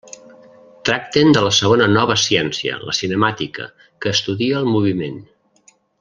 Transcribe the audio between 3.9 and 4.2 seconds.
que